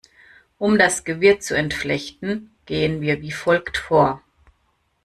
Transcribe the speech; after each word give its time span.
Um 0.57 0.79
das 0.79 1.03
Gewirr 1.03 1.39
zu 1.41 1.53
entflechten, 1.55 2.49
gehen 2.65 3.01
wir 3.01 3.21
wie 3.21 3.31
folgt 3.31 3.77
vor. 3.77 4.23